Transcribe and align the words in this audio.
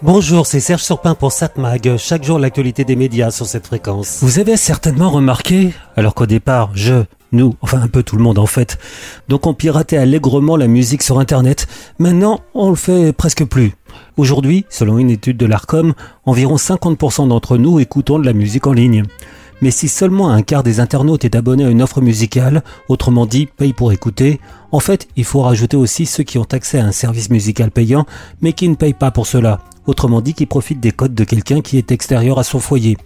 Bonjour, 0.00 0.46
c'est 0.46 0.60
Serge 0.60 0.84
Surpin 0.84 1.16
pour 1.16 1.32
SatMag. 1.32 1.96
Chaque 1.96 2.22
jour, 2.22 2.38
l'actualité 2.38 2.84
des 2.84 2.94
médias 2.94 3.32
sur 3.32 3.46
cette 3.46 3.66
fréquence. 3.66 4.18
Vous 4.22 4.38
avez 4.38 4.56
certainement 4.56 5.10
remarqué, 5.10 5.74
alors 5.96 6.14
qu'au 6.14 6.26
départ, 6.26 6.70
je, 6.72 7.02
nous, 7.32 7.56
enfin 7.62 7.80
un 7.80 7.88
peu 7.88 8.04
tout 8.04 8.14
le 8.14 8.22
monde 8.22 8.38
en 8.38 8.46
fait, 8.46 8.78
donc 9.26 9.48
on 9.48 9.54
piratait 9.54 9.96
allègrement 9.96 10.56
la 10.56 10.68
musique 10.68 11.02
sur 11.02 11.18
Internet. 11.18 11.66
Maintenant, 11.98 12.38
on 12.54 12.70
le 12.70 12.76
fait 12.76 13.12
presque 13.12 13.44
plus. 13.44 13.74
Aujourd'hui, 14.16 14.66
selon 14.68 14.98
une 14.98 15.10
étude 15.10 15.36
de 15.36 15.46
l'ARCOM, 15.46 15.94
environ 16.26 16.54
50% 16.54 17.26
d'entre 17.26 17.58
nous 17.58 17.80
écoutons 17.80 18.20
de 18.20 18.26
la 18.26 18.34
musique 18.34 18.68
en 18.68 18.72
ligne. 18.74 19.02
Mais 19.62 19.72
si 19.72 19.88
seulement 19.88 20.30
un 20.30 20.42
quart 20.42 20.62
des 20.62 20.78
internautes 20.78 21.24
est 21.24 21.34
abonné 21.34 21.64
à 21.64 21.70
une 21.70 21.82
offre 21.82 22.00
musicale, 22.00 22.62
autrement 22.88 23.26
dit 23.26 23.46
paye 23.46 23.72
pour 23.72 23.90
écouter, 23.90 24.38
en 24.70 24.78
fait 24.78 25.08
il 25.16 25.24
faut 25.24 25.42
rajouter 25.42 25.76
aussi 25.76 26.06
ceux 26.06 26.22
qui 26.22 26.38
ont 26.38 26.46
accès 26.52 26.78
à 26.78 26.84
un 26.84 26.92
service 26.92 27.30
musical 27.30 27.72
payant 27.72 28.06
mais 28.40 28.52
qui 28.52 28.68
ne 28.68 28.76
payent 28.76 28.94
pas 28.94 29.10
pour 29.10 29.26
cela, 29.26 29.58
autrement 29.88 30.20
dit 30.20 30.34
qui 30.34 30.46
profitent 30.46 30.80
des 30.80 30.92
codes 30.92 31.14
de 31.14 31.24
quelqu'un 31.24 31.60
qui 31.60 31.78
est 31.78 31.90
extérieur 31.90 32.38
à 32.38 32.44
son 32.44 32.60
foyer. 32.60 32.96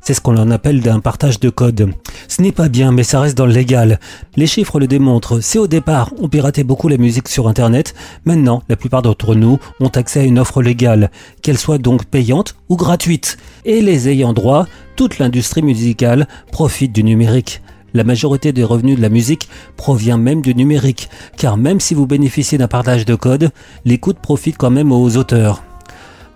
C'est 0.00 0.14
ce 0.14 0.20
qu'on 0.20 0.36
en 0.36 0.50
appelle 0.50 0.80
d'un 0.80 1.00
partage 1.00 1.40
de 1.40 1.50
code. 1.50 1.92
Ce 2.28 2.40
n'est 2.40 2.52
pas 2.52 2.68
bien, 2.68 2.92
mais 2.92 3.02
ça 3.02 3.20
reste 3.20 3.36
dans 3.36 3.46
le 3.46 3.52
légal. 3.52 3.98
Les 4.36 4.46
chiffres 4.46 4.78
le 4.78 4.86
démontrent. 4.86 5.40
Si 5.40 5.58
au 5.58 5.66
départ, 5.66 6.14
on 6.18 6.28
piratait 6.28 6.64
beaucoup 6.64 6.88
la 6.88 6.96
musique 6.96 7.28
sur 7.28 7.48
Internet, 7.48 7.94
maintenant, 8.24 8.62
la 8.68 8.76
plupart 8.76 9.02
d'entre 9.02 9.34
nous 9.34 9.58
ont 9.80 9.88
accès 9.88 10.20
à 10.20 10.24
une 10.24 10.38
offre 10.38 10.62
légale, 10.62 11.10
qu'elle 11.42 11.58
soit 11.58 11.78
donc 11.78 12.04
payante 12.04 12.54
ou 12.68 12.76
gratuite. 12.76 13.36
Et 13.64 13.82
les 13.82 14.08
ayants 14.08 14.32
droit, 14.32 14.66
toute 14.96 15.18
l'industrie 15.18 15.62
musicale 15.62 16.28
profite 16.52 16.92
du 16.92 17.02
numérique. 17.02 17.60
La 17.94 18.04
majorité 18.04 18.52
des 18.52 18.64
revenus 18.64 18.96
de 18.96 19.02
la 19.02 19.08
musique 19.08 19.48
provient 19.76 20.18
même 20.18 20.42
du 20.42 20.54
numérique, 20.54 21.08
car 21.36 21.56
même 21.56 21.80
si 21.80 21.94
vous 21.94 22.06
bénéficiez 22.06 22.58
d'un 22.58 22.68
partage 22.68 23.04
de 23.04 23.14
code, 23.14 23.50
l'écoute 23.84 24.18
profite 24.20 24.58
quand 24.58 24.70
même 24.70 24.92
aux 24.92 25.16
auteurs. 25.16 25.62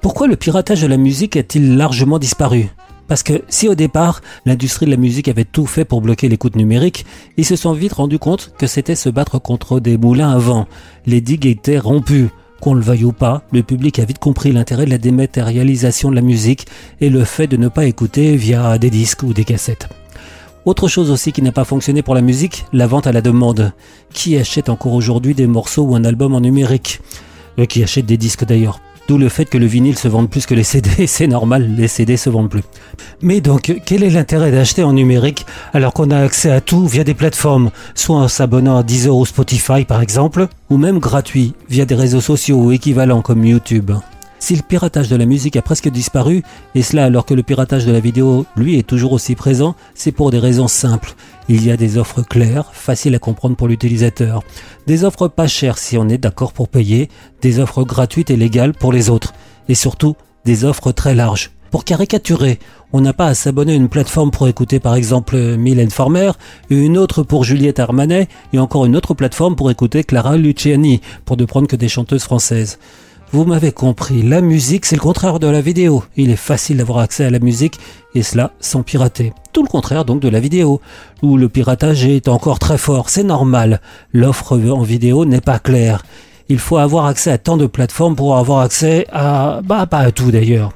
Pourquoi 0.02 0.27
le 0.27 0.34
piratage 0.34 0.83
de 0.83 0.88
la 0.88 0.97
musique 0.97 1.37
a-t-il 1.37 1.77
largement 1.77 2.19
disparu? 2.19 2.70
Parce 3.06 3.23
que 3.23 3.45
si 3.48 3.69
au 3.69 3.77
départ, 3.77 4.20
l'industrie 4.44 4.86
de 4.86 4.91
la 4.91 4.97
musique 4.97 5.28
avait 5.28 5.44
tout 5.44 5.64
fait 5.64 5.84
pour 5.84 6.00
bloquer 6.00 6.28
l'écoute 6.28 6.56
numérique, 6.56 7.06
ils 7.36 7.44
se 7.44 7.55
sont 7.55 7.72
vite 7.72 7.92
rendus 7.92 8.19
compte 8.19 8.53
que 8.59 8.67
c'était 8.67 8.97
se 8.97 9.09
battre 9.09 9.39
contre 9.39 9.78
des 9.78 9.97
moulins 9.97 10.33
à 10.33 10.39
vent. 10.39 10.67
Les 11.06 11.20
digues 11.20 11.47
étaient 11.47 11.78
rompues. 11.78 12.31
Qu'on 12.61 12.75
le 12.75 12.81
veuille 12.81 13.05
ou 13.05 13.12
pas, 13.12 13.42
le 13.53 13.62
public 13.62 14.00
a 14.00 14.05
vite 14.05 14.19
compris 14.19 14.50
l'intérêt 14.50 14.86
de 14.86 14.91
la 14.91 14.98
dématérialisation 14.98 16.11
de 16.11 16.16
la 16.16 16.20
musique 16.20 16.66
et 17.00 17.09
le 17.09 17.22
fait 17.22 17.47
de 17.47 17.56
ne 17.56 17.69
pas 17.69 17.84
écouter 17.84 18.34
via 18.34 18.78
des 18.78 18.91
disques 18.91 19.22
ou 19.22 19.33
des 19.33 19.44
cassettes. 19.44 19.89
Autre 20.64 20.89
chose 20.89 21.12
aussi 21.12 21.31
qui 21.31 21.42
n'a 21.42 21.53
pas 21.53 21.64
fonctionné 21.64 22.03
pour 22.03 22.16
la 22.16 22.22
musique, 22.22 22.64
la 22.72 22.89
vente 22.89 23.06
à 23.06 23.12
la 23.12 23.20
demande. 23.20 23.72
Qui 24.12 24.37
achète 24.37 24.69
encore 24.69 24.94
aujourd'hui 24.94 25.34
des 25.34 25.47
morceaux 25.47 25.84
ou 25.84 25.94
un 25.94 26.05
album 26.05 26.34
en 26.34 26.41
numérique? 26.41 27.00
Euh, 27.61 27.66
Qui 27.66 27.84
achète 27.84 28.06
des 28.06 28.16
disques 28.16 28.44
d'ailleurs 28.44 28.81
Le 29.18 29.28
fait 29.28 29.44
que 29.44 29.58
le 29.58 29.66
vinyle 29.66 29.98
se 29.98 30.08
vende 30.08 30.30
plus 30.30 30.46
que 30.46 30.55
les 30.55 30.64
CD, 30.64 31.06
c'est 31.06 31.27
normal, 31.27 31.74
les 31.77 31.88
CD 31.88 32.16
se 32.16 32.30
vendent 32.30 32.48
plus. 32.48 32.62
Mais 33.20 33.41
donc, 33.41 33.74
quel 33.84 34.02
est 34.02 34.10
l'intérêt 34.10 34.50
d'acheter 34.50 34.82
en 34.82 34.92
numérique 34.92 35.46
alors 35.72 35.92
qu'on 35.92 36.10
a 36.10 36.19
accès 36.19 36.50
à 36.50 36.60
tout 36.60 36.86
via 36.86 37.04
des 37.04 37.14
plateformes, 37.14 37.70
soit 37.94 38.16
en 38.16 38.28
s'abonnant 38.28 38.78
à 38.78 38.82
Deezer 38.82 39.14
ou 39.14 39.27
Spotify 39.27 39.84
par 39.84 40.00
exemple, 40.00 40.48
ou 40.70 40.77
même 40.77 40.98
gratuit 40.98 41.54
via 41.69 41.84
des 41.84 41.94
réseaux 41.94 42.20
sociaux 42.20 42.56
ou 42.56 42.72
équivalents 42.72 43.22
comme 43.22 43.44
YouTube? 43.44 43.92
Si 44.42 44.56
le 44.56 44.62
piratage 44.62 45.08
de 45.08 45.14
la 45.14 45.24
musique 45.24 45.54
a 45.54 45.62
presque 45.62 45.88
disparu, 45.88 46.42
et 46.74 46.82
cela 46.82 47.04
alors 47.04 47.26
que 47.26 47.32
le 47.32 47.44
piratage 47.44 47.86
de 47.86 47.92
la 47.92 48.00
vidéo, 48.00 48.44
lui, 48.56 48.76
est 48.76 48.82
toujours 48.82 49.12
aussi 49.12 49.36
présent, 49.36 49.76
c'est 49.94 50.10
pour 50.10 50.32
des 50.32 50.40
raisons 50.40 50.66
simples. 50.66 51.14
Il 51.48 51.64
y 51.64 51.70
a 51.70 51.76
des 51.76 51.96
offres 51.96 52.22
claires, 52.22 52.70
faciles 52.72 53.14
à 53.14 53.20
comprendre 53.20 53.54
pour 53.54 53.68
l'utilisateur. 53.68 54.42
Des 54.88 55.04
offres 55.04 55.28
pas 55.28 55.46
chères 55.46 55.78
si 55.78 55.96
on 55.96 56.08
est 56.08 56.18
d'accord 56.18 56.52
pour 56.52 56.68
payer, 56.68 57.08
des 57.40 57.60
offres 57.60 57.84
gratuites 57.84 58.30
et 58.30 58.36
légales 58.36 58.74
pour 58.74 58.92
les 58.92 59.10
autres. 59.10 59.32
Et 59.68 59.76
surtout, 59.76 60.16
des 60.44 60.64
offres 60.64 60.90
très 60.90 61.14
larges. 61.14 61.52
Pour 61.70 61.84
caricaturer, 61.84 62.58
on 62.92 63.00
n'a 63.00 63.12
pas 63.12 63.28
à 63.28 63.34
s'abonner 63.34 63.74
à 63.74 63.76
une 63.76 63.88
plateforme 63.88 64.32
pour 64.32 64.48
écouter 64.48 64.80
par 64.80 64.96
exemple 64.96 65.36
Mylène 65.56 65.92
Farmer, 65.92 66.32
une 66.68 66.98
autre 66.98 67.22
pour 67.22 67.44
Juliette 67.44 67.78
Armanet, 67.78 68.26
et 68.52 68.58
encore 68.58 68.86
une 68.86 68.97
autre 68.97 69.14
plateforme 69.14 69.54
pour 69.54 69.70
écouter 69.70 70.02
Clara 70.02 70.36
Luciani, 70.36 71.00
pour 71.25 71.36
ne 71.36 71.44
prendre 71.44 71.69
que 71.69 71.76
des 71.76 71.88
chanteuses 71.88 72.25
françaises. 72.25 72.81
Vous 73.34 73.47
m'avez 73.47 73.72
compris, 73.72 74.20
la 74.20 74.43
musique 74.43 74.84
c'est 74.84 74.94
le 74.94 75.00
contraire 75.00 75.38
de 75.38 75.47
la 75.47 75.62
vidéo. 75.62 76.04
Il 76.19 76.28
est 76.28 76.37
facile 76.37 76.76
d'avoir 76.76 76.98
accès 76.98 77.25
à 77.25 77.31
la 77.31 77.38
musique 77.38 77.81
et 78.15 78.22
cela 78.22 78.53
sans 78.60 78.82
pirater. 78.82 79.32
Tout 79.54 79.62
le 79.62 79.69
contraire 79.69 80.04
donc 80.04 80.20
de 80.20 80.28
la 80.28 80.38
vidéo, 80.38 80.82
où 81.22 81.38
le 81.38 81.48
piratage 81.48 82.04
est 82.04 82.28
encore 82.28 82.59
très 82.59 82.76
fort, 82.76 83.09
c'est 83.09 83.22
normal. 83.22 83.81
L'offre 84.12 84.59
en 84.70 84.82
vidéo 84.82 85.25
n'est 85.25 85.41
pas 85.41 85.59
claire. 85.59 86.04
Il 86.50 86.59
faut 86.59 86.76
avoir 86.76 87.06
accès 87.06 87.31
à 87.31 87.38
tant 87.38 87.56
de 87.56 87.65
plateformes 87.65 88.16
pour 88.16 88.37
avoir 88.37 88.60
accès 88.60 89.06
à... 89.10 89.60
bah 89.64 89.87
pas 89.87 90.00
à 90.00 90.10
tout 90.10 90.31
d'ailleurs. 90.31 90.75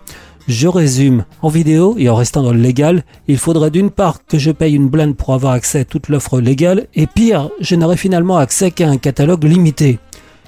Je 0.49 0.67
résume. 0.67 1.27
En 1.43 1.51
vidéo 1.51 1.95
et 1.99 2.09
en 2.09 2.15
restant 2.15 2.43
dans 2.43 2.55
le 2.55 2.59
légal, 2.59 3.05
il 3.29 3.37
faudrait 3.37 3.71
d'une 3.71 3.91
part 3.91 4.25
que 4.25 4.39
je 4.39 4.51
paye 4.51 4.77
une 4.77 4.89
blinde 4.89 5.15
pour 5.15 5.35
avoir 5.35 5.53
accès 5.53 5.81
à 5.81 5.85
toute 5.85 6.09
l'offre 6.09 6.41
légale, 6.41 6.87
et 6.95 7.07
pire, 7.07 7.51
je 7.61 7.77
n'aurai 7.77 7.99
finalement 7.99 8.39
accès 8.39 8.71
qu'à 8.71 8.89
un 8.89 8.97
catalogue 8.97 9.45
limité. 9.45 9.99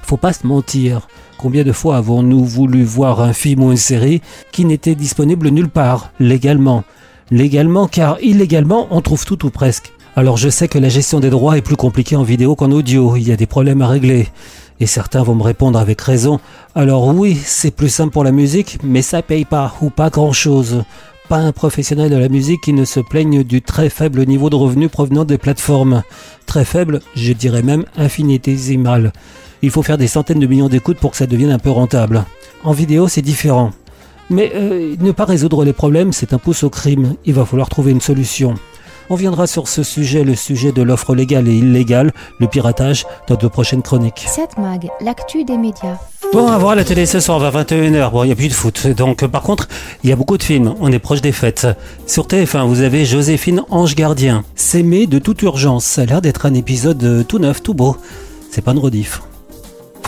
Faut 0.08 0.16
pas 0.16 0.32
se 0.32 0.46
mentir. 0.46 1.06
Combien 1.36 1.64
de 1.64 1.72
fois 1.72 1.98
avons-nous 1.98 2.42
voulu 2.42 2.82
voir 2.82 3.20
un 3.20 3.34
film 3.34 3.64
ou 3.64 3.72
une 3.72 3.76
série 3.76 4.22
qui 4.52 4.64
n'était 4.64 4.94
disponible 4.94 5.50
nulle 5.50 5.68
part, 5.68 6.12
légalement? 6.18 6.82
Légalement 7.30 7.86
car 7.88 8.16
illégalement 8.22 8.88
on 8.90 9.02
trouve 9.02 9.26
tout 9.26 9.44
ou 9.44 9.50
presque. 9.50 9.92
Alors 10.16 10.38
je 10.38 10.48
sais 10.48 10.66
que 10.66 10.78
la 10.78 10.88
gestion 10.88 11.20
des 11.20 11.28
droits 11.28 11.58
est 11.58 11.62
plus 11.62 11.76
compliquée 11.76 12.16
en 12.16 12.22
vidéo 12.22 12.56
qu'en 12.56 12.70
audio, 12.70 13.16
il 13.16 13.28
y 13.28 13.32
a 13.32 13.36
des 13.36 13.44
problèmes 13.44 13.82
à 13.82 13.86
régler. 13.86 14.28
Et 14.80 14.86
certains 14.86 15.22
vont 15.22 15.34
me 15.34 15.42
répondre 15.42 15.78
avec 15.78 16.00
raison. 16.00 16.40
Alors 16.74 17.06
oui, 17.08 17.38
c'est 17.44 17.70
plus 17.70 17.90
simple 17.90 18.14
pour 18.14 18.24
la 18.24 18.32
musique, 18.32 18.78
mais 18.82 19.02
ça 19.02 19.20
paye 19.20 19.44
pas, 19.44 19.74
ou 19.82 19.90
pas 19.90 20.08
grand 20.08 20.32
chose. 20.32 20.84
Pas 21.28 21.36
un 21.36 21.52
professionnel 21.52 22.10
de 22.10 22.16
la 22.16 22.30
musique 22.30 22.62
qui 22.62 22.72
ne 22.72 22.86
se 22.86 23.00
plaigne 23.00 23.44
du 23.44 23.60
très 23.60 23.90
faible 23.90 24.24
niveau 24.24 24.48
de 24.48 24.56
revenus 24.56 24.90
provenant 24.90 25.26
des 25.26 25.36
plateformes. 25.36 26.02
Très 26.46 26.64
faible, 26.64 27.02
je 27.14 27.34
dirais 27.34 27.62
même 27.62 27.84
infinitésimal 27.98 29.12
il 29.62 29.70
faut 29.70 29.82
faire 29.82 29.98
des 29.98 30.06
centaines 30.06 30.38
de 30.38 30.46
millions 30.46 30.68
d'écoutes 30.68 30.98
pour 30.98 31.12
que 31.12 31.16
ça 31.16 31.26
devienne 31.26 31.50
un 31.50 31.58
peu 31.58 31.70
rentable. 31.70 32.24
En 32.64 32.72
vidéo, 32.72 33.08
c'est 33.08 33.22
différent. 33.22 33.72
Mais 34.30 34.52
euh, 34.54 34.94
ne 35.00 35.12
pas 35.12 35.24
résoudre 35.24 35.64
les 35.64 35.72
problèmes, 35.72 36.12
c'est 36.12 36.32
un 36.32 36.38
pouce 36.38 36.62
au 36.62 36.70
crime. 36.70 37.14
Il 37.24 37.34
va 37.34 37.44
falloir 37.44 37.68
trouver 37.68 37.92
une 37.92 38.00
solution. 38.00 38.54
On 39.10 39.14
viendra 39.14 39.46
sur 39.46 39.68
ce 39.68 39.82
sujet, 39.82 40.22
le 40.22 40.34
sujet 40.34 40.70
de 40.70 40.82
l'offre 40.82 41.14
légale 41.14 41.48
et 41.48 41.54
illégale, 41.54 42.12
le 42.38 42.46
piratage, 42.46 43.06
dans 43.26 43.36
de 43.36 43.48
prochaines 43.48 43.80
chroniques. 43.80 44.26
7 44.28 44.58
mag, 44.58 44.90
l'actu 45.00 45.44
des 45.44 45.56
médias. 45.56 45.96
Bon, 46.34 46.48
à 46.48 46.58
voir 46.58 46.74
la 46.74 46.84
télé 46.84 47.06
ce 47.06 47.18
soir 47.18 47.42
à 47.42 47.50
21h. 47.50 48.10
Bon, 48.10 48.22
il 48.24 48.26
n'y 48.26 48.32
a 48.32 48.36
plus 48.36 48.48
de 48.48 48.52
foot. 48.52 48.86
Donc, 48.88 49.26
par 49.26 49.40
contre, 49.40 49.66
il 50.04 50.10
y 50.10 50.12
a 50.12 50.16
beaucoup 50.16 50.36
de 50.36 50.42
films. 50.42 50.74
On 50.78 50.92
est 50.92 50.98
proche 50.98 51.22
des 51.22 51.32
fêtes. 51.32 51.66
Sur 52.06 52.26
TF1, 52.26 52.66
vous 52.66 52.82
avez 52.82 53.06
Joséphine 53.06 53.62
Ange 53.70 53.94
Gardien. 53.94 54.44
S'aimer 54.54 55.06
de 55.06 55.18
toute 55.18 55.40
urgence. 55.40 55.86
Ça 55.86 56.02
a 56.02 56.04
l'air 56.04 56.20
d'être 56.20 56.44
un 56.44 56.52
épisode 56.52 57.02
euh, 57.02 57.22
tout 57.22 57.38
neuf, 57.38 57.62
tout 57.62 57.72
beau. 57.72 57.96
C'est 58.50 58.60
pas 58.60 58.72
une 58.72 58.78
rediff. 58.78 59.22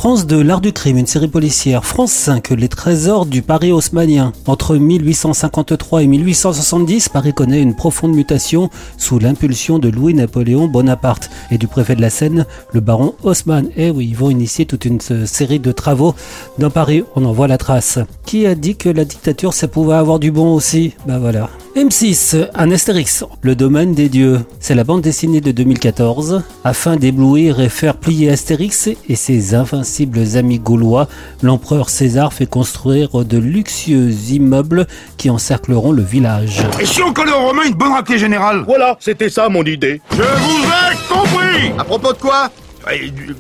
France 0.00 0.26
2, 0.26 0.40
L'Art 0.42 0.62
du 0.62 0.72
crime, 0.72 0.96
une 0.96 1.06
série 1.06 1.28
policière. 1.28 1.84
France 1.84 2.12
5, 2.12 2.48
Les 2.52 2.70
trésors 2.70 3.26
du 3.26 3.42
Paris 3.42 3.70
haussmanien. 3.70 4.32
Entre 4.46 4.76
1853 4.76 6.04
et 6.04 6.06
1870, 6.06 7.10
Paris 7.10 7.34
connaît 7.34 7.60
une 7.60 7.76
profonde 7.76 8.14
mutation 8.14 8.70
sous 8.96 9.18
l'impulsion 9.18 9.78
de 9.78 9.90
Louis-Napoléon 9.90 10.68
Bonaparte 10.68 11.28
et 11.50 11.58
du 11.58 11.66
préfet 11.66 11.96
de 11.96 12.00
la 12.00 12.08
Seine, 12.08 12.46
le 12.72 12.80
baron 12.80 13.14
Haussmann. 13.24 13.68
Eh 13.76 13.90
oui, 13.90 14.06
ils 14.08 14.16
vont 14.16 14.30
initier 14.30 14.64
toute 14.64 14.86
une 14.86 15.00
série 15.00 15.60
de 15.60 15.70
travaux 15.70 16.14
dans 16.56 16.70
Paris. 16.70 17.04
On 17.14 17.26
en 17.26 17.32
voit 17.32 17.46
la 17.46 17.58
trace. 17.58 17.98
Qui 18.24 18.46
a 18.46 18.54
dit 18.54 18.76
que 18.76 18.88
la 18.88 19.04
dictature, 19.04 19.52
ça 19.52 19.68
pouvait 19.68 19.96
avoir 19.96 20.18
du 20.18 20.30
bon 20.30 20.54
aussi? 20.54 20.94
Ben 21.06 21.18
voilà. 21.18 21.50
M6, 21.76 22.48
un 22.54 22.72
Astérix, 22.72 23.24
le 23.42 23.54
domaine 23.54 23.94
des 23.94 24.08
dieux. 24.08 24.40
C'est 24.58 24.74
la 24.74 24.82
bande 24.82 25.02
dessinée 25.02 25.40
de 25.40 25.52
2014. 25.52 26.42
Afin 26.64 26.96
d'éblouir 26.96 27.60
et 27.60 27.68
faire 27.68 27.96
plier 27.96 28.28
Astérix 28.30 28.88
et 29.08 29.14
ses 29.14 29.54
invincibles 29.54 30.36
amis 30.36 30.58
gaulois, 30.58 31.06
l'empereur 31.42 31.88
César 31.88 32.32
fait 32.32 32.46
construire 32.46 33.24
de 33.24 33.38
luxueux 33.38 34.10
immeubles 34.30 34.88
qui 35.16 35.30
encercleront 35.30 35.92
le 35.92 36.02
village. 36.02 36.60
Et 36.80 36.86
si 36.86 37.02
on 37.02 37.12
collait 37.12 37.32
aux 37.32 37.46
Romains 37.46 37.68
une 37.68 37.74
bonne 37.74 37.92
raclée 37.92 38.18
générale? 38.18 38.64
Voilà, 38.66 38.96
c'était 38.98 39.30
ça 39.30 39.48
mon 39.48 39.62
idée. 39.62 40.00
Je 40.10 40.16
vous 40.16 40.22
ai 40.22 41.08
compris 41.08 41.72
À 41.78 41.84
propos 41.84 42.12
de 42.12 42.18
quoi? 42.18 42.50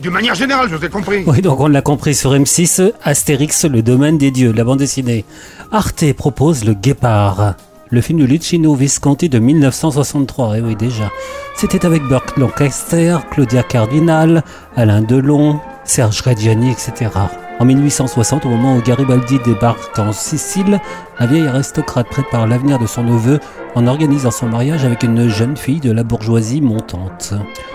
De 0.02 0.10
manière 0.10 0.36
générale, 0.36 0.68
je 0.70 0.76
vous 0.76 0.84
ai 0.84 0.88
compris. 0.88 1.24
Oui, 1.26 1.40
donc 1.42 1.58
on 1.58 1.66
l'a 1.66 1.82
compris 1.82 2.14
sur 2.14 2.32
M6, 2.32 2.92
Astérix, 3.02 3.64
le 3.64 3.82
domaine 3.82 4.18
des 4.18 4.30
dieux, 4.30 4.52
la 4.52 4.62
bande 4.62 4.78
dessinée. 4.78 5.24
Arte 5.72 6.12
propose 6.12 6.64
le 6.64 6.74
Guépard 6.74 7.56
le 7.90 8.00
film 8.00 8.20
de 8.20 8.24
Luchino 8.24 8.74
Visconti 8.74 9.28
de 9.28 9.38
1963. 9.38 10.56
Et 10.56 10.58
eh 10.58 10.62
oui, 10.62 10.76
déjà. 10.76 11.10
C'était 11.54 11.84
avec 11.84 12.02
Burke 12.04 12.36
Lancaster, 12.36 13.18
Claudia 13.30 13.62
Cardinal, 13.62 14.44
Alain 14.76 15.02
Delon, 15.02 15.60
Serge 15.84 16.20
Reggiani, 16.22 16.70
etc. 16.70 17.10
En 17.58 17.64
1860, 17.64 18.46
au 18.46 18.48
moment 18.48 18.76
où 18.76 18.80
Garibaldi 18.80 19.38
débarque 19.44 19.98
en 19.98 20.12
Sicile, 20.12 20.80
un 21.18 21.26
vieil 21.26 21.46
aristocrate 21.46 22.08
prépare 22.08 22.46
l'avenir 22.46 22.78
de 22.78 22.86
son 22.86 23.02
neveu 23.02 23.38
en 23.74 23.86
organisant 23.86 24.30
son 24.30 24.46
mariage 24.46 24.84
avec 24.84 25.02
une 25.02 25.28
jeune 25.28 25.56
fille 25.56 25.80
de 25.80 25.92
la 25.92 26.02
bourgeoisie 26.02 26.62
montante. 26.62 27.34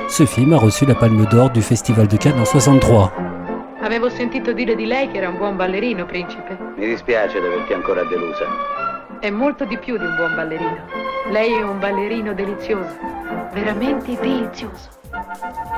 Ce 0.09 0.25
film 0.25 0.53
a 0.53 0.57
reçu 0.57 0.85
la 0.85 0.95
Palme 0.95 1.25
d'Or 1.29 1.51
du 1.51 1.61
Festival 1.61 2.07
de 2.07 2.17
Cannes 2.17 2.39
en 2.39 2.45
63. 2.45 3.11
Avevo 3.83 4.09
sentito 4.09 4.51
dire 4.53 4.75
di 4.75 4.87
lei 4.87 5.11
che 5.11 5.17
era 5.17 5.29
un 5.29 5.37
buon 5.37 5.55
ballerino, 5.57 6.05
principe. 6.05 6.57
Mi 6.77 6.87
dispiace 6.87 7.39
di 7.39 7.45
averti 7.45 7.73
ancora 7.73 8.03
delusa. 8.05 8.74
È 9.19 9.29
molto 9.29 9.65
di 9.65 9.77
più 9.77 9.97
di 9.97 10.03
un 10.03 10.15
buon 10.15 10.35
ballerino. 10.35 10.85
Lei 11.31 11.53
è 11.53 11.61
un 11.61 11.79
ballerino 11.79 12.33
delizioso. 12.33 12.97
Veramente 13.53 14.17
delizioso. 14.19 14.89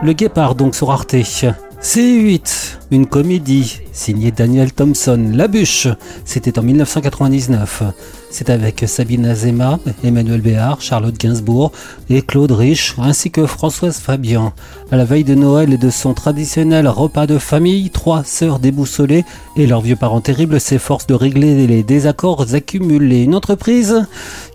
Le 0.01 0.13
Guépard 0.13 0.55
donc 0.55 0.75
sur 0.75 0.91
Arte. 0.91 1.21
C8, 1.21 2.79
une 2.91 3.05
comédie 3.05 3.81
signée 3.91 4.31
Daniel 4.31 4.73
Thompson. 4.73 5.31
La 5.33 5.47
bûche, 5.47 5.87
c'était 6.25 6.57
en 6.57 6.63
1999. 6.63 7.83
C'est 8.29 8.49
avec 8.49 8.83
Sabine 8.87 9.25
Azema, 9.25 9.79
Emmanuel 10.03 10.41
Béard, 10.41 10.81
Charlotte 10.81 11.17
Gainsbourg 11.17 11.71
et 12.09 12.21
Claude 12.21 12.51
Rich, 12.51 12.95
ainsi 12.99 13.31
que 13.31 13.45
Françoise 13.45 13.99
Fabian. 13.99 14.53
À 14.91 14.97
la 14.97 15.05
veille 15.05 15.23
de 15.23 15.33
Noël 15.33 15.73
et 15.73 15.77
de 15.77 15.89
son 15.89 16.13
traditionnel 16.13 16.87
repas 16.87 17.25
de 17.25 17.37
famille, 17.37 17.89
trois 17.89 18.23
sœurs 18.23 18.59
déboussolées 18.59 19.25
et 19.55 19.65
leurs 19.65 19.81
vieux 19.81 19.95
parents 19.95 20.21
terribles 20.21 20.59
s'efforcent 20.59 21.07
de 21.07 21.13
régler 21.13 21.67
les 21.67 21.83
désaccords 21.83 22.53
accumulés. 22.53 23.23
Une 23.23 23.35
entreprise 23.35 24.05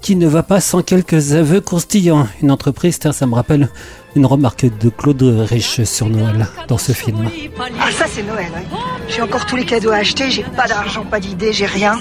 qui 0.01 0.17
ne 0.17 0.27
va 0.27 0.43
pas 0.43 0.61
sans 0.61 0.83
quelques 0.83 1.33
aveux 1.33 1.61
croustillants. 1.61 2.29
Une 2.43 2.51
entreprise, 2.51 2.99
ça 3.01 3.27
me 3.27 3.35
rappelle 3.35 3.69
une 4.15 4.27
remarque 4.27 4.67
de 4.79 4.91
Claude 4.91 5.23
Rich 5.23 5.85
sur 5.85 6.09
Noël 6.09 6.47
dans 6.69 6.79
ce 6.79 6.93
film. 6.93 7.31
Ah 7.59 7.91
ça 7.91 8.05
c'est 8.07 8.23
Noël, 8.23 8.51
ouais. 8.55 8.79
J'ai 9.09 9.23
encore 9.23 9.47
tous 9.47 9.57
les 9.57 9.65
cadeaux 9.65 9.91
à 9.91 9.97
acheter, 9.97 10.31
j'ai 10.31 10.43
pas 10.43 10.67
d'argent, 10.67 11.05
pas 11.05 11.21
d'idée, 11.21 11.53
j'ai 11.53 11.67
rien. 11.67 11.99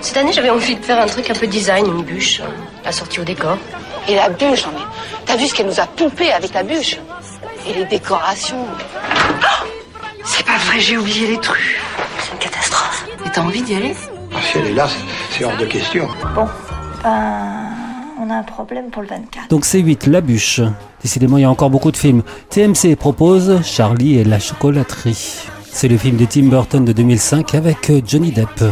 Cette 0.00 0.16
année, 0.16 0.32
j'avais 0.32 0.50
envie 0.50 0.76
de 0.76 0.84
faire 0.84 1.00
un 1.00 1.06
truc 1.06 1.19
un 1.28 1.34
peu 1.34 1.46
design, 1.46 1.86
une 1.86 2.04
bûche, 2.04 2.40
assortie 2.84 3.20
au 3.20 3.24
décor. 3.24 3.58
Et 4.08 4.14
la 4.14 4.28
bûche, 4.28 4.64
mais 4.72 4.80
t'as 5.26 5.36
vu 5.36 5.46
ce 5.46 5.54
qu'elle 5.54 5.66
nous 5.66 5.80
a 5.80 5.86
pompé 5.86 6.32
avec 6.32 6.54
la 6.54 6.62
bûche 6.62 6.96
Et 7.68 7.74
les 7.74 7.84
décorations. 7.84 8.64
Oh 8.64 9.66
c'est 10.24 10.46
pas 10.46 10.56
vrai, 10.58 10.80
j'ai 10.80 10.96
oublié 10.96 11.26
les 11.26 11.38
trucs. 11.38 11.80
C'est 12.20 12.32
une 12.32 12.38
catastrophe. 12.38 13.06
Et 13.26 13.30
t'as 13.30 13.42
envie 13.42 13.62
d'y 13.62 13.74
aller 13.74 13.94
ah, 14.32 14.38
Si 14.42 14.58
elle 14.58 14.66
est 14.68 14.74
là, 14.74 14.88
c'est 15.30 15.44
hors 15.44 15.56
de 15.56 15.66
question. 15.66 16.08
Bon, 16.34 16.46
ben 17.02 17.66
on 18.22 18.30
a 18.30 18.34
un 18.34 18.42
problème 18.42 18.90
pour 18.90 19.02
le 19.02 19.08
24. 19.08 19.48
Donc 19.48 19.64
c'est 19.64 19.80
8, 19.80 20.06
La 20.06 20.20
Bûche. 20.20 20.60
Décidément, 21.02 21.38
il 21.38 21.42
y 21.42 21.44
a 21.44 21.50
encore 21.50 21.70
beaucoup 21.70 21.90
de 21.90 21.96
films. 21.96 22.22
TMC 22.50 22.94
propose 22.96 23.62
Charlie 23.64 24.18
et 24.18 24.24
la 24.24 24.38
chocolaterie. 24.38 25.46
C'est 25.72 25.88
le 25.88 25.96
film 25.96 26.16
de 26.16 26.26
Tim 26.26 26.48
Burton 26.48 26.84
de 26.84 26.92
2005 26.92 27.54
avec 27.54 27.90
Johnny 28.06 28.32
Depp. 28.32 28.64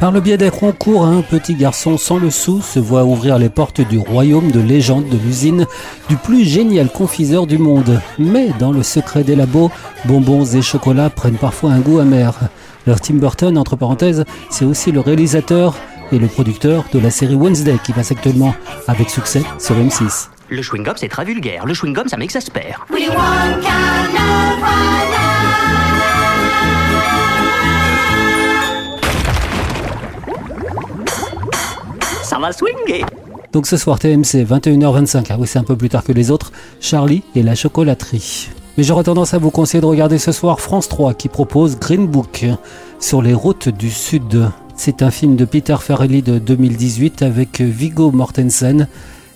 Par 0.00 0.10
le 0.12 0.20
biais 0.20 0.36
d'un 0.36 0.50
concours, 0.50 1.06
un 1.06 1.22
petit 1.22 1.54
garçon 1.54 1.96
sans 1.96 2.18
le 2.18 2.30
sou 2.30 2.60
se 2.60 2.78
voit 2.78 3.04
ouvrir 3.04 3.38
les 3.38 3.48
portes 3.48 3.80
du 3.80 3.98
royaume 3.98 4.50
de 4.50 4.60
légende 4.60 5.08
de 5.08 5.16
l'usine 5.16 5.66
du 6.08 6.16
plus 6.16 6.44
génial 6.44 6.90
confiseur 6.90 7.46
du 7.46 7.58
monde. 7.58 8.00
Mais 8.18 8.50
dans 8.58 8.72
le 8.72 8.82
secret 8.82 9.24
des 9.24 9.36
labos, 9.36 9.70
bonbons 10.04 10.44
et 10.44 10.62
chocolats 10.62 11.10
prennent 11.10 11.38
parfois 11.38 11.70
un 11.70 11.80
goût 11.80 12.00
amer. 12.00 12.34
Leur 12.86 13.00
Tim 13.00 13.14
Burton, 13.14 13.56
entre 13.56 13.76
parenthèses, 13.76 14.24
c'est 14.50 14.64
aussi 14.64 14.92
le 14.92 15.00
réalisateur 15.00 15.74
et 16.12 16.18
le 16.18 16.26
producteur 16.26 16.84
de 16.92 16.98
la 16.98 17.10
série 17.10 17.34
Wednesday 17.34 17.78
qui 17.82 17.92
passe 17.92 18.12
actuellement 18.12 18.54
avec 18.88 19.08
succès 19.08 19.42
sur 19.58 19.76
M6. 19.76 20.28
Le 20.50 20.60
chewing-gum, 20.60 20.94
c'est 20.96 21.08
très 21.08 21.24
vulgaire. 21.24 21.64
Le 21.64 21.72
chewing-gum, 21.72 22.08
ça 22.08 22.18
m'exaspère. 22.18 22.86
Donc 33.52 33.66
ce 33.66 33.76
soir 33.76 33.98
TMC, 33.98 34.44
21h25, 34.44 35.26
ah 35.30 35.36
oui 35.38 35.46
c'est 35.46 35.58
un 35.58 35.64
peu 35.64 35.76
plus 35.76 35.88
tard 35.88 36.02
que 36.02 36.12
les 36.12 36.30
autres, 36.30 36.50
Charlie 36.80 37.22
et 37.34 37.42
la 37.42 37.54
chocolaterie. 37.54 38.48
Mais 38.76 38.82
j'aurais 38.82 39.04
tendance 39.04 39.34
à 39.34 39.38
vous 39.38 39.50
conseiller 39.50 39.80
de 39.80 39.86
regarder 39.86 40.18
ce 40.18 40.32
soir 40.32 40.60
France 40.60 40.88
3 40.88 41.14
qui 41.14 41.28
propose 41.28 41.78
Green 41.78 42.08
Book 42.08 42.44
sur 42.98 43.22
les 43.22 43.34
routes 43.34 43.68
du 43.68 43.90
Sud. 43.90 44.50
C'est 44.74 45.02
un 45.02 45.12
film 45.12 45.36
de 45.36 45.44
Peter 45.44 45.76
Farrelly 45.78 46.22
de 46.22 46.40
2018 46.40 47.22
avec 47.22 47.60
Vigo 47.60 48.10
Mortensen 48.10 48.88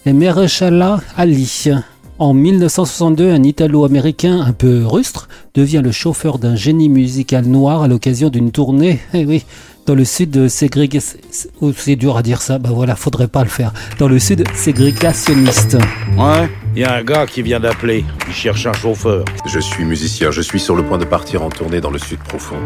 et 0.04 0.12
Mereshala 0.12 1.00
Ali. 1.16 1.70
En 2.18 2.34
1962, 2.34 3.30
un 3.30 3.44
Italo-américain 3.44 4.40
un 4.40 4.52
peu 4.52 4.84
rustre 4.84 5.28
devient 5.54 5.82
le 5.84 5.92
chauffeur 5.92 6.40
d'un 6.40 6.56
génie 6.56 6.88
musical 6.88 7.44
noir 7.46 7.82
à 7.82 7.88
l'occasion 7.88 8.28
d'une 8.28 8.50
tournée, 8.50 8.98
eh 9.14 9.24
oui, 9.24 9.44
dans 9.86 9.94
le 9.94 10.04
sud 10.04 10.30
de 10.30 10.48
ségrégation... 10.48 11.16
Oh, 11.60 11.70
c'est 11.76 11.94
dur 11.94 12.16
à 12.16 12.22
dire 12.22 12.42
ça, 12.42 12.58
bah 12.58 12.70
voilà, 12.72 12.96
faudrait 12.96 13.28
pas 13.28 13.44
le 13.44 13.48
faire. 13.48 13.72
Dans 14.00 14.08
le 14.08 14.18
sud 14.18 14.44
ségrégationniste. 14.52 15.78
Ouais, 16.18 16.50
il 16.74 16.82
y 16.82 16.84
a 16.84 16.96
un 16.96 17.04
gars 17.04 17.24
qui 17.24 17.42
vient 17.42 17.60
d'appeler. 17.60 18.04
Il 18.26 18.34
cherche 18.34 18.66
un 18.66 18.72
chauffeur. 18.72 19.24
Je 19.46 19.60
suis 19.60 19.84
musicien, 19.84 20.32
je 20.32 20.42
suis 20.42 20.58
sur 20.58 20.74
le 20.74 20.82
point 20.82 20.98
de 20.98 21.04
partir 21.04 21.44
en 21.44 21.50
tournée 21.50 21.80
dans 21.80 21.90
le 21.90 22.00
sud 22.00 22.18
profond. 22.18 22.56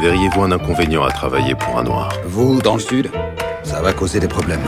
Verriez-vous 0.00 0.40
un 0.40 0.52
inconvénient 0.52 1.02
à 1.02 1.10
travailler 1.10 1.56
pour 1.56 1.78
un 1.78 1.82
noir? 1.82 2.12
Vous, 2.26 2.62
dans 2.62 2.74
le 2.74 2.80
sud, 2.80 3.10
ça 3.64 3.82
va 3.82 3.92
causer 3.92 4.20
des 4.20 4.28
problèmes. 4.28 4.62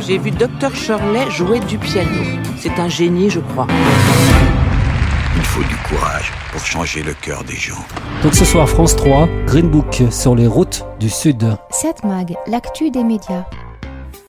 J'ai 0.00 0.18
vu 0.18 0.30
Dr. 0.30 0.74
Shirley 0.74 1.30
jouer 1.30 1.60
du 1.60 1.78
piano. 1.78 2.10
C'est 2.58 2.78
un 2.78 2.88
génie, 2.88 3.30
je 3.30 3.40
crois. 3.40 3.66
Il 5.36 5.42
faut 5.42 5.62
du 5.62 5.76
courage 5.88 6.32
pour 6.52 6.64
changer 6.64 7.02
le 7.02 7.14
cœur 7.14 7.42
des 7.44 7.56
gens. 7.56 7.84
Donc 8.22 8.34
ce 8.34 8.44
soir, 8.44 8.68
France 8.68 8.96
3, 8.96 9.28
Green 9.46 9.68
Book 9.68 10.02
sur 10.10 10.34
les 10.34 10.46
routes 10.46 10.84
du 11.00 11.08
Sud. 11.08 11.56
7 11.70 12.04
Mag, 12.04 12.36
l'actu 12.46 12.90
des 12.90 13.04
médias. 13.04 13.44